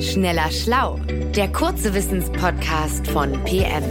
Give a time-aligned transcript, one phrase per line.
[0.00, 1.00] Schneller Schlau,
[1.34, 3.82] der kurze Wissenspodcast von PM.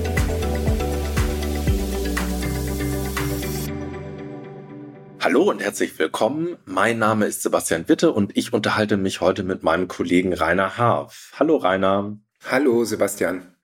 [5.20, 6.56] Hallo und herzlich willkommen.
[6.64, 11.34] Mein Name ist Sebastian Witte und ich unterhalte mich heute mit meinem Kollegen Rainer Haaf.
[11.38, 12.18] Hallo Rainer.
[12.50, 13.57] Hallo Sebastian.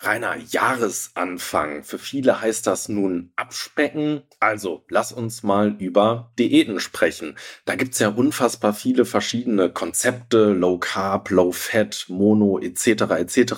[0.00, 1.82] Rainer, Jahresanfang.
[1.82, 4.22] Für viele heißt das nun abspecken.
[4.40, 7.36] Also lass uns mal über Diäten sprechen.
[7.64, 13.02] Da gibt's ja unfassbar viele verschiedene Konzepte, Low Carb, Low Fat, Mono etc.
[13.18, 13.52] etc.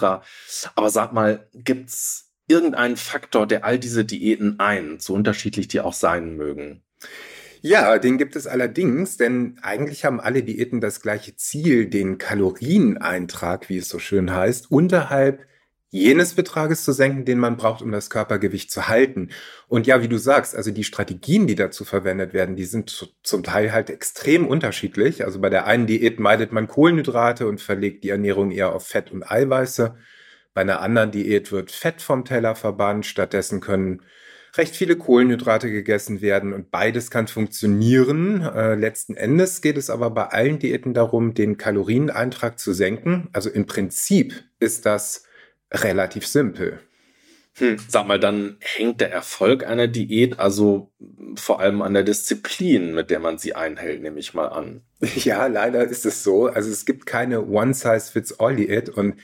[0.74, 5.92] Aber sag mal, gibt's irgendeinen Faktor, der all diese Diäten eint, so unterschiedlich die auch
[5.92, 6.82] sein mögen?
[7.60, 13.68] Ja, den gibt es allerdings, denn eigentlich haben alle Diäten das gleiche Ziel, den Kalorieneintrag,
[13.68, 15.44] wie es so schön heißt, unterhalb
[15.90, 19.30] jenes Betrages zu senken, den man braucht, um das Körpergewicht zu halten.
[19.68, 23.42] Und ja, wie du sagst, also die Strategien, die dazu verwendet werden, die sind zum
[23.42, 25.24] Teil halt extrem unterschiedlich.
[25.24, 29.10] Also bei der einen Diät meidet man Kohlenhydrate und verlegt die Ernährung eher auf Fett
[29.10, 29.94] und Eiweiße.
[30.52, 33.06] Bei einer anderen Diät wird Fett vom Teller verbannt.
[33.06, 34.02] Stattdessen können
[34.56, 38.42] recht viele Kohlenhydrate gegessen werden und beides kann funktionieren.
[38.42, 43.28] Äh, letzten Endes geht es aber bei allen Diäten darum, den Kalorieneintrag zu senken.
[43.32, 45.27] Also im Prinzip ist das
[45.72, 46.80] relativ simpel.
[47.54, 50.92] Hm, sag mal, dann hängt der Erfolg einer Diät also
[51.34, 54.82] vor allem an der Disziplin, mit der man sie einhält, nehme ich mal an.
[55.16, 56.46] Ja, leider ist es so.
[56.46, 59.20] Also es gibt keine One-Size-Fits-All-Diät und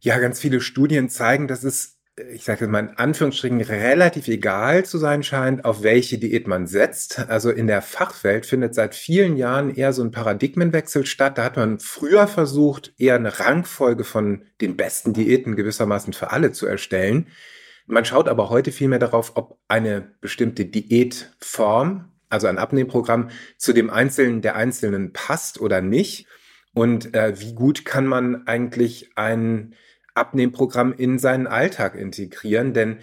[0.00, 4.98] ja, ganz viele Studien zeigen, dass es ich sage mal in Anführungsstrichen, relativ egal zu
[4.98, 7.18] sein scheint, auf welche Diät man setzt.
[7.28, 11.38] Also in der Fachwelt findet seit vielen Jahren eher so ein Paradigmenwechsel statt.
[11.38, 16.52] Da hat man früher versucht, eher eine Rangfolge von den besten Diäten gewissermaßen für alle
[16.52, 17.28] zu erstellen.
[17.86, 23.90] Man schaut aber heute vielmehr darauf, ob eine bestimmte Diätform, also ein Abnehmprogramm, zu dem
[23.90, 26.28] Einzelnen der Einzelnen passt oder nicht.
[26.74, 29.74] Und äh, wie gut kann man eigentlich ein
[30.14, 32.98] Abnehmprogramm in seinen Alltag integrieren, denn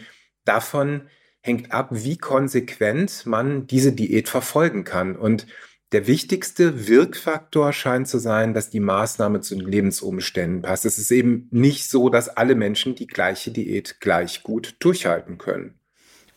[0.45, 1.09] davon
[1.41, 5.15] hängt ab, wie konsequent man diese Diät verfolgen kann.
[5.15, 5.47] Und
[5.91, 10.85] der wichtigste Wirkfaktor scheint zu sein, dass die Maßnahme zu den Lebensumständen passt.
[10.85, 15.79] Es ist eben nicht so, dass alle Menschen die gleiche Diät gleich gut durchhalten können.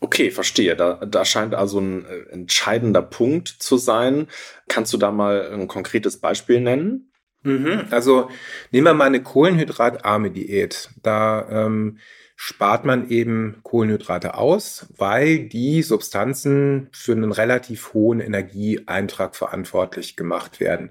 [0.00, 0.74] Okay, verstehe.
[0.74, 4.26] Da, da scheint also ein äh, entscheidender Punkt zu sein.
[4.68, 7.12] Kannst du da mal ein konkretes Beispiel nennen?
[7.44, 7.86] Mhm.
[7.90, 8.30] Also
[8.72, 10.90] nehmen wir mal eine kohlenhydratarme Diät.
[11.02, 11.98] Da ähm,
[12.36, 20.58] spart man eben Kohlenhydrate aus, weil die Substanzen für einen relativ hohen Energieeintrag verantwortlich gemacht
[20.58, 20.90] werden.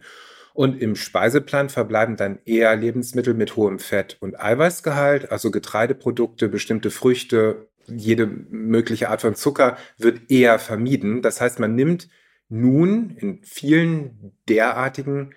[0.53, 6.91] Und im Speiseplan verbleiben dann eher Lebensmittel mit hohem Fett- und Eiweißgehalt, also Getreideprodukte, bestimmte
[6.91, 11.21] Früchte, jede mögliche Art von Zucker wird eher vermieden.
[11.21, 12.07] Das heißt, man nimmt
[12.49, 15.33] nun in vielen derartigen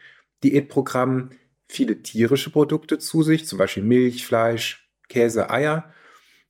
[0.51, 1.31] Diätprogramm
[1.69, 5.93] viele tierische Produkte zu sich, zum Beispiel Milch, Fleisch, Käse, Eier,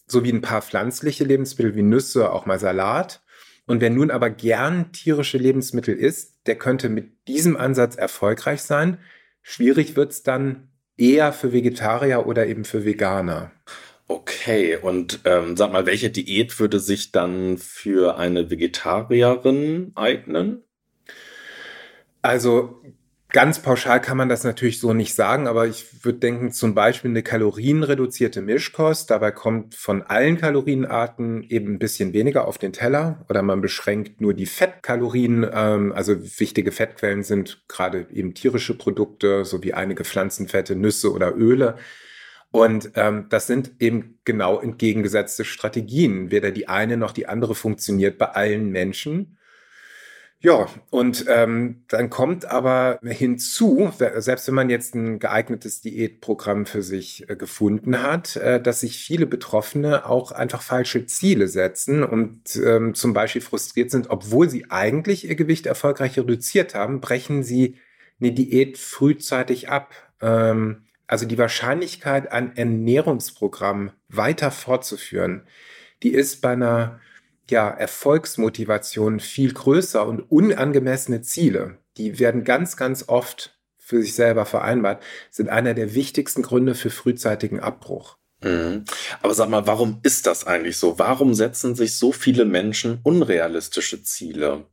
[0.07, 3.23] sowie ein paar pflanzliche Lebensmittel wie Nüsse, auch mal Salat.
[3.67, 8.99] Und wer nun aber gern tierische Lebensmittel isst, der könnte mit diesem Ansatz erfolgreich sein.
[9.43, 13.51] Schwierig wird es dann eher für Vegetarier oder eben für Veganer.
[14.09, 20.63] Okay, und ähm, sag mal, welche Diät würde sich dann für eine Vegetarierin eignen?
[22.23, 22.83] Also
[23.31, 27.11] Ganz pauschal kann man das natürlich so nicht sagen, aber ich würde denken, zum Beispiel
[27.11, 29.11] eine kalorienreduzierte Mischkost.
[29.11, 34.21] Dabei kommt von allen Kalorienarten eben ein bisschen weniger auf den Teller oder man beschränkt
[34.21, 35.45] nur die Fettkalorien.
[35.53, 41.77] Ähm, also wichtige Fettquellen sind gerade eben tierische Produkte sowie einige Pflanzenfette, Nüsse oder Öle.
[42.53, 46.31] Und ähm, das sind eben genau entgegengesetzte Strategien.
[46.31, 49.37] Weder die eine noch die andere funktioniert bei allen Menschen.
[50.41, 56.83] Ja, und ähm, dann kommt aber hinzu, selbst wenn man jetzt ein geeignetes Diätprogramm für
[56.83, 62.55] sich äh, gefunden hat, äh, dass sich viele Betroffene auch einfach falsche Ziele setzen und
[62.57, 67.79] ähm, zum Beispiel frustriert sind, obwohl sie eigentlich ihr Gewicht erfolgreich reduziert haben, brechen sie
[68.21, 69.95] eine Diät frühzeitig ab.
[70.21, 75.47] Ähm, also die Wahrscheinlichkeit, ein Ernährungsprogramm weiter fortzuführen,
[76.03, 77.01] die ist bei einer
[77.51, 84.47] ja, Erfolgsmotivation viel größer und unangemessene Ziele, die werden ganz, ganz oft für sich selber
[84.47, 88.19] vereinbart, sind einer der wichtigsten Gründe für frühzeitigen Abbruch.
[88.43, 88.85] Mhm.
[89.23, 90.99] Aber sag mal, warum ist das eigentlich so?
[90.99, 94.67] Warum setzen sich so viele Menschen unrealistische Ziele?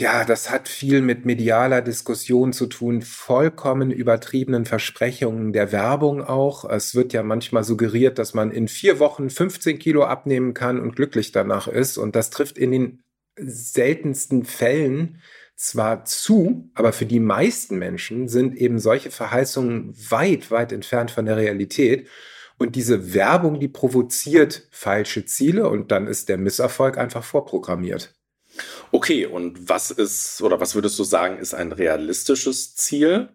[0.00, 6.64] Ja, das hat viel mit medialer Diskussion zu tun, vollkommen übertriebenen Versprechungen der Werbung auch.
[6.64, 10.96] Es wird ja manchmal suggeriert, dass man in vier Wochen 15 Kilo abnehmen kann und
[10.96, 11.98] glücklich danach ist.
[11.98, 13.02] Und das trifft in den
[13.36, 15.20] seltensten Fällen
[15.54, 21.26] zwar zu, aber für die meisten Menschen sind eben solche Verheißungen weit, weit entfernt von
[21.26, 22.08] der Realität.
[22.56, 28.14] Und diese Werbung, die provoziert falsche Ziele und dann ist der Misserfolg einfach vorprogrammiert.
[28.92, 33.28] Okay, und was ist oder was würdest du sagen, ist ein realistisches Ziel?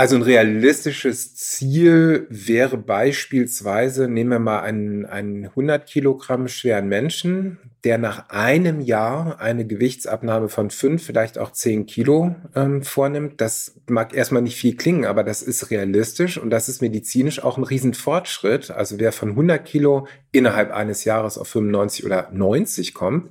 [0.00, 7.58] Also ein realistisches Ziel wäre beispielsweise, nehmen wir mal einen, einen 100 Kilogramm schweren Menschen,
[7.84, 13.42] der nach einem Jahr eine Gewichtsabnahme von fünf, vielleicht auch zehn Kilo ähm, vornimmt.
[13.42, 17.58] Das mag erstmal nicht viel klingen, aber das ist realistisch und das ist medizinisch auch
[17.58, 18.70] ein Riesenfortschritt.
[18.70, 23.30] Also wer von 100 Kilo innerhalb eines Jahres auf 95 oder 90 kommt,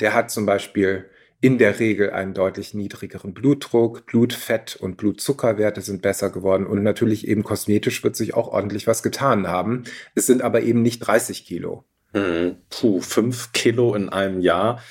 [0.00, 1.06] der hat zum Beispiel
[1.40, 7.28] in der Regel einen deutlich niedrigeren Blutdruck, Blutfett und Blutzuckerwerte sind besser geworden und natürlich
[7.28, 9.84] eben kosmetisch wird sich auch ordentlich was getan haben.
[10.14, 11.84] Es sind aber eben nicht 30 Kilo.
[12.14, 14.82] Hm, puh, fünf Kilo in einem Jahr.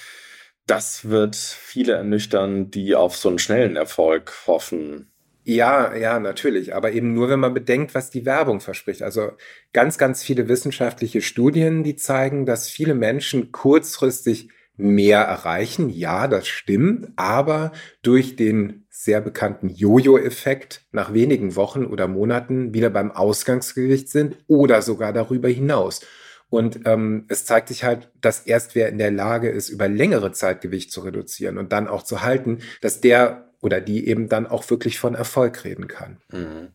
[0.67, 5.11] Das wird viele ernüchtern, die auf so einen schnellen Erfolg hoffen.
[5.43, 6.73] Ja, ja, natürlich.
[6.73, 9.03] Aber eben nur, wenn man bedenkt, was die Werbung verspricht.
[9.03, 9.31] Also
[9.73, 15.89] ganz, ganz viele wissenschaftliche Studien, die zeigen, dass viele Menschen kurzfristig mehr erreichen.
[15.89, 22.89] Ja, das stimmt, aber durch den sehr bekannten Jojo-Effekt nach wenigen Wochen oder Monaten wieder
[22.89, 26.01] beim Ausgangsgewicht sind oder sogar darüber hinaus.
[26.49, 30.31] Und ähm, es zeigt sich halt, dass erst wer in der Lage ist, über längere
[30.31, 34.45] Zeit Gewicht zu reduzieren und dann auch zu halten, dass der oder die eben dann
[34.45, 36.17] auch wirklich von Erfolg reden kann.
[36.31, 36.69] Mhm.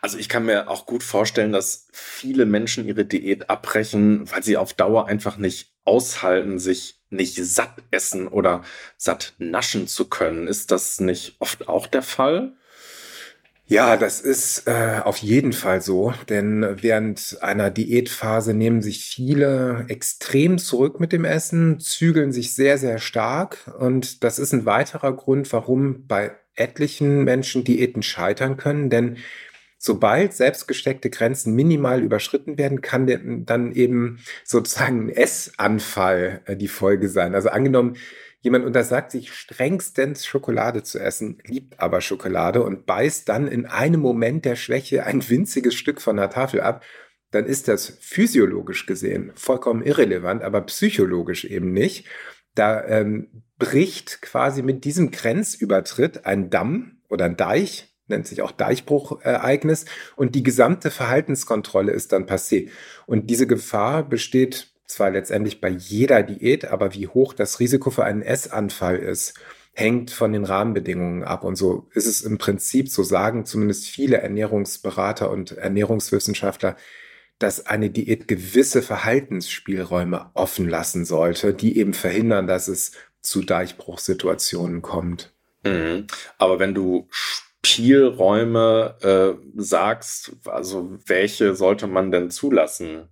[0.00, 4.56] Also ich kann mir auch gut vorstellen, dass viele Menschen ihre Diät abbrechen, weil sie
[4.56, 8.62] auf Dauer einfach nicht aushalten, sich nicht satt essen oder
[8.96, 10.46] satt naschen zu können.
[10.46, 12.52] Ist das nicht oft auch der Fall?
[13.70, 19.84] Ja, das ist äh, auf jeden Fall so, denn während einer Diätphase nehmen sich viele
[19.88, 25.14] extrem zurück mit dem Essen, zügeln sich sehr, sehr stark und das ist ein weiterer
[25.14, 29.18] Grund, warum bei etlichen Menschen Diäten scheitern können, denn
[29.78, 37.08] sobald selbstgesteckte Grenzen minimal überschritten werden, kann dann eben sozusagen ein Essanfall äh, die Folge
[37.08, 37.34] sein.
[37.34, 37.96] Also angenommen,
[38.40, 44.00] jemand untersagt sich strengstens Schokolade zu essen, liebt aber Schokolade und beißt dann in einem
[44.00, 46.84] Moment der Schwäche ein winziges Stück von der Tafel ab,
[47.30, 52.06] dann ist das physiologisch gesehen vollkommen irrelevant, aber psychologisch eben nicht.
[52.54, 58.52] Da ähm, bricht quasi mit diesem Grenzübertritt ein Damm oder ein Deich nennt sich auch
[58.52, 59.84] Deichbruchereignis
[60.16, 62.70] und die gesamte Verhaltenskontrolle ist dann passé.
[63.06, 68.04] Und diese Gefahr besteht zwar letztendlich bei jeder Diät, aber wie hoch das Risiko für
[68.04, 69.34] einen Essanfall ist,
[69.74, 71.44] hängt von den Rahmenbedingungen ab.
[71.44, 76.76] Und so ist es im Prinzip, so sagen zumindest viele Ernährungsberater und Ernährungswissenschaftler,
[77.38, 84.82] dass eine Diät gewisse Verhaltensspielräume offen lassen sollte, die eben verhindern, dass es zu Deichbruchsituationen
[84.82, 85.32] kommt.
[85.64, 86.06] Mhm.
[86.38, 87.08] Aber wenn du
[87.68, 93.08] Spielräume äh, sagst, also welche sollte man denn zulassen?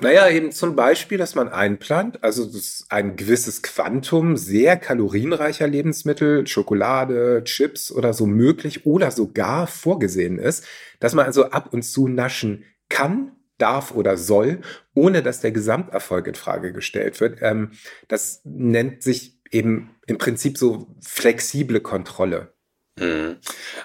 [0.00, 2.50] Naja, eben zum Beispiel, dass man einplant, also
[2.88, 10.66] ein gewisses Quantum sehr kalorienreicher Lebensmittel, Schokolade, Chips oder so möglich oder sogar vorgesehen ist,
[10.98, 14.60] dass man also ab und zu naschen kann, darf oder soll,
[14.94, 17.38] ohne dass der Gesamterfolg in Frage gestellt wird.
[17.40, 17.70] Ähm,
[18.08, 22.53] das nennt sich eben im Prinzip so flexible Kontrolle.
[22.98, 23.36] Mhm.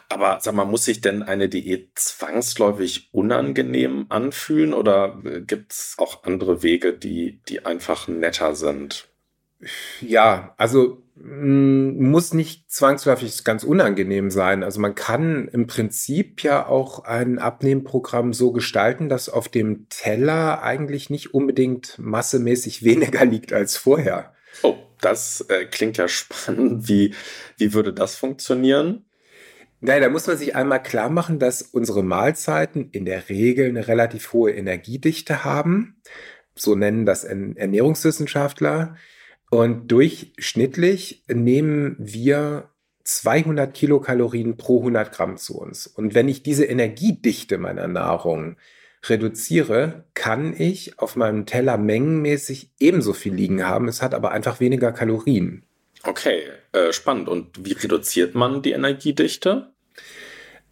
[0.08, 5.96] Aber sag mal, muss sich denn eine Diät zwangsläufig unangenehm anfühlen oder äh, gibt es
[5.98, 9.10] auch andere Wege, die, die einfach netter sind?
[10.00, 14.64] Ja, also mm, muss nicht zwangsläufig ganz unangenehm sein.
[14.64, 20.62] Also man kann im Prinzip ja auch ein Abnehmprogramm so gestalten, dass auf dem Teller
[20.62, 24.34] eigentlich nicht unbedingt massemäßig weniger liegt als vorher.
[24.64, 26.88] Oh, das äh, klingt ja spannend.
[26.88, 27.14] Wie,
[27.58, 29.06] wie würde das funktionieren?
[29.82, 33.88] Nein, da muss man sich einmal klar machen, dass unsere Mahlzeiten in der Regel eine
[33.88, 36.02] relativ hohe Energiedichte haben.
[36.56, 38.98] So nennen das Ernährungswissenschaftler.
[39.50, 42.70] Und durchschnittlich nehmen wir
[43.06, 45.88] 200 Kilokalorien pro 100 Gramm zu uns.
[45.88, 48.58] Und wenn ich diese Energiedichte meiner Nahrung
[49.08, 53.88] reduziere, kann ich auf meinem Teller mengenmäßig ebenso viel liegen haben.
[53.88, 55.64] Es hat aber einfach weniger Kalorien.
[56.04, 57.30] Okay, äh, spannend.
[57.30, 59.72] Und wie reduziert man die Energiedichte?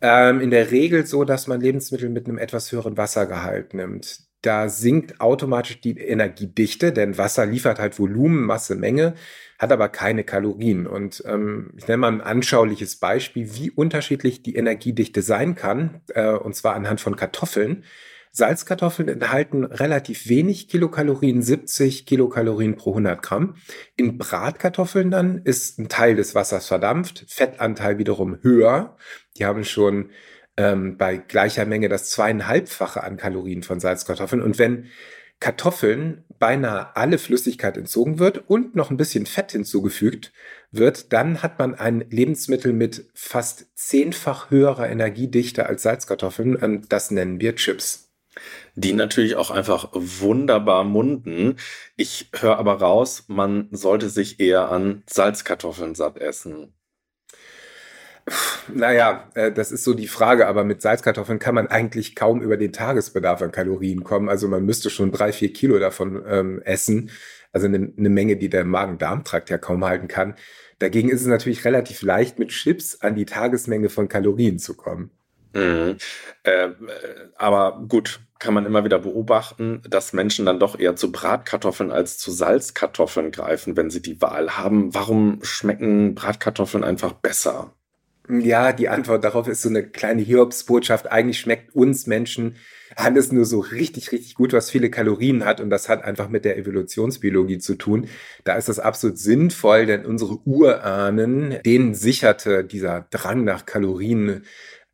[0.02, 4.28] Ähm, in der Regel so, dass man Lebensmittel mit einem etwas höheren Wassergehalt nimmt.
[4.42, 9.16] Da sinkt automatisch die Energiedichte, denn Wasser liefert halt Volumen, Masse, Menge,
[9.58, 10.86] hat aber keine Kalorien.
[10.86, 16.30] Und ähm, ich nenne mal ein anschauliches Beispiel, wie unterschiedlich die Energiedichte sein kann, äh,
[16.30, 17.84] und zwar anhand von Kartoffeln.
[18.32, 23.56] Salzkartoffeln enthalten relativ wenig Kilokalorien, 70 Kilokalorien pro 100 Gramm.
[23.96, 28.96] In Bratkartoffeln dann ist ein Teil des Wassers verdampft, Fettanteil wiederum höher.
[29.38, 30.12] Die haben schon
[30.58, 34.42] ähm, bei gleicher Menge das zweieinhalbfache an Kalorien von Salzkartoffeln.
[34.42, 34.88] Und wenn
[35.40, 40.34] Kartoffeln beinahe alle Flüssigkeit entzogen wird und noch ein bisschen Fett hinzugefügt
[40.72, 46.56] wird, dann hat man ein Lebensmittel mit fast zehnfach höherer Energiedichte als Salzkartoffeln.
[46.56, 48.07] Und das nennen wir Chips
[48.76, 51.58] die natürlich auch einfach wunderbar munden.
[51.96, 56.74] Ich höre aber raus, man sollte sich eher an Salzkartoffeln satt essen.
[58.74, 62.58] Naja, äh, das ist so die Frage, aber mit Salzkartoffeln kann man eigentlich kaum über
[62.58, 64.28] den Tagesbedarf an Kalorien kommen.
[64.28, 67.10] Also man müsste schon drei, vier Kilo davon ähm, essen.
[67.54, 70.36] Also eine, eine Menge, die der Magen-Darm-Trakt ja kaum halten kann.
[70.80, 75.12] Dagegen ist es natürlich relativ leicht, mit Chips an die Tagesmenge von Kalorien zu kommen.
[75.54, 75.98] Mhm.
[76.44, 76.70] Äh,
[77.38, 82.18] aber gut, kann man immer wieder beobachten, dass Menschen dann doch eher zu Bratkartoffeln als
[82.18, 84.94] zu Salzkartoffeln greifen, wenn sie die Wahl haben.
[84.94, 87.74] Warum schmecken Bratkartoffeln einfach besser?
[88.30, 91.10] Ja, die Antwort darauf ist so eine kleine Hiobsbotschaft.
[91.10, 92.58] Eigentlich schmeckt uns Menschen
[92.96, 95.62] alles nur so richtig, richtig gut, was viele Kalorien hat.
[95.62, 98.08] Und das hat einfach mit der Evolutionsbiologie zu tun.
[98.44, 104.44] Da ist das absolut sinnvoll, denn unsere Urahnen, denen sicherte dieser Drang nach Kalorien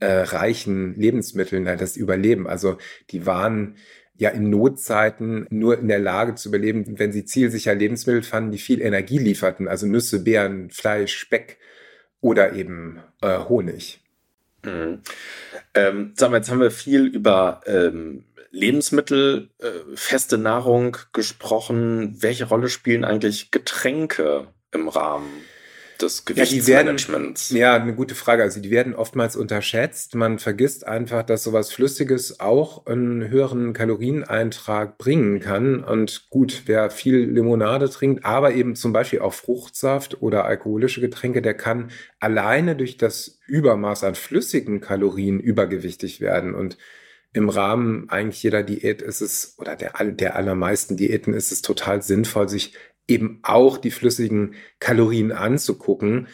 [0.03, 2.45] äh, reichen Lebensmitteln das Überleben.
[2.45, 2.77] Also
[3.11, 3.77] die waren
[4.15, 8.57] ja in Notzeiten nur in der Lage zu überleben, wenn sie zielsicher Lebensmittel fanden, die
[8.57, 11.57] viel Energie lieferten, also Nüsse, Beeren, Fleisch, Speck
[12.19, 14.01] oder eben äh, Honig.
[14.65, 14.99] Mhm.
[15.73, 22.17] Ähm, sagen wir, jetzt haben wir viel über ähm, Lebensmittel, äh, feste Nahrung gesprochen.
[22.21, 25.31] Welche Rolle spielen eigentlich Getränke im Rahmen
[26.01, 27.49] des Gewichtsmanagements?
[27.51, 28.43] Ja, ja, eine gute Frage.
[28.43, 30.15] Also die werden oftmals unterschätzt.
[30.15, 35.83] Man vergisst einfach, dass sowas Flüssiges auch einen höheren Kalorieneintrag bringen kann.
[35.83, 41.41] Und gut, wer viel Limonade trinkt, aber eben zum Beispiel auch Fruchtsaft oder alkoholische Getränke,
[41.41, 46.55] der kann alleine durch das Übermaß an flüssigen Kalorien übergewichtig werden.
[46.55, 46.77] Und
[47.33, 52.03] im Rahmen eigentlich jeder Diät ist es, oder der, der allermeisten Diäten ist es total
[52.03, 52.73] sinnvoll, sich
[53.07, 56.27] eben auch die flüssigen Kalorien anzugucken.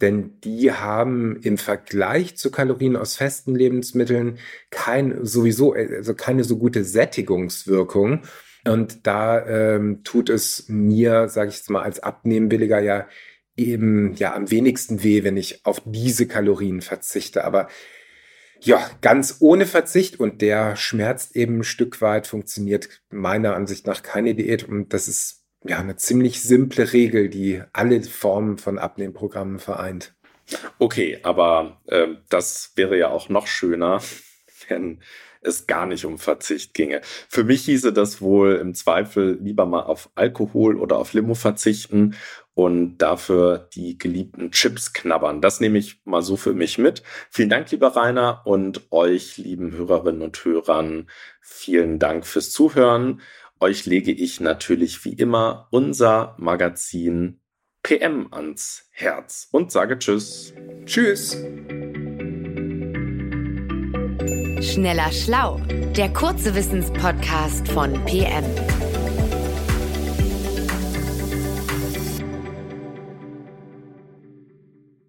[0.00, 4.38] Denn die haben im Vergleich zu Kalorien aus festen Lebensmitteln
[4.70, 8.22] kein, sowieso, also keine so gute Sättigungswirkung.
[8.66, 13.06] Und da ähm, tut es mir, sage ich jetzt mal, als Abnehmwilliger ja
[13.56, 17.44] eben ja am wenigsten weh, wenn ich auf diese Kalorien verzichte.
[17.44, 17.68] Aber
[18.60, 24.02] ja, ganz ohne Verzicht und der schmerzt eben ein Stück weit, funktioniert meiner Ansicht nach
[24.02, 24.64] keine Diät.
[24.64, 30.14] Und das ist ja eine ziemlich simple Regel, die alle Formen von Abnehmprogrammen vereint.
[30.78, 34.02] Okay, aber äh, das wäre ja auch noch schöner,
[34.68, 35.00] wenn
[35.40, 37.00] es gar nicht um Verzicht ginge.
[37.28, 42.16] Für mich hieße das wohl im Zweifel lieber mal auf Alkohol oder auf Limo verzichten
[42.54, 45.40] und dafür die geliebten Chips knabbern.
[45.40, 47.02] Das nehme ich mal so für mich mit.
[47.30, 51.08] Vielen Dank, lieber Rainer, und euch, lieben Hörerinnen und Hörern,
[51.40, 53.20] vielen Dank fürs Zuhören.
[53.64, 57.40] Euch lege ich natürlich wie immer unser Magazin
[57.82, 60.52] PM ans Herz und sage Tschüss.
[60.84, 61.32] Tschüss.
[64.60, 65.62] Schneller Schlau,
[65.96, 68.44] der kurze Wissenspodcast von PM.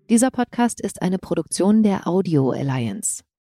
[0.09, 3.25] Dieser Podcast ist eine Produktion der Audio Alliance.